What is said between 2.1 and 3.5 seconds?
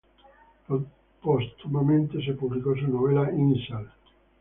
se publicó su novela